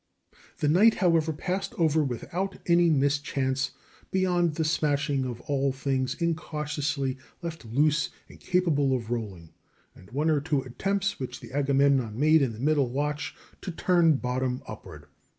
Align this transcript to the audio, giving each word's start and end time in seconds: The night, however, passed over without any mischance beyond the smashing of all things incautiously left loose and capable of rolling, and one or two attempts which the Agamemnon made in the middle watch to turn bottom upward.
The 0.57 0.67
night, 0.67 0.95
however, 0.95 1.31
passed 1.31 1.75
over 1.77 2.03
without 2.03 2.57
any 2.65 2.89
mischance 2.89 3.73
beyond 4.09 4.55
the 4.55 4.65
smashing 4.65 5.25
of 5.25 5.41
all 5.41 5.71
things 5.71 6.15
incautiously 6.15 7.19
left 7.43 7.65
loose 7.65 8.09
and 8.27 8.39
capable 8.39 8.95
of 8.95 9.11
rolling, 9.11 9.53
and 9.93 10.09
one 10.09 10.31
or 10.31 10.41
two 10.41 10.63
attempts 10.63 11.19
which 11.19 11.39
the 11.39 11.53
Agamemnon 11.53 12.19
made 12.19 12.41
in 12.41 12.51
the 12.53 12.59
middle 12.59 12.89
watch 12.89 13.35
to 13.61 13.69
turn 13.69 14.15
bottom 14.15 14.63
upward. 14.67 15.05